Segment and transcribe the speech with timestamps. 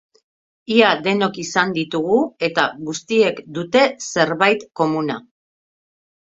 [0.75, 2.17] Ia denok izan ditugu,
[2.47, 5.21] eta guztiek dute zerbait komuna.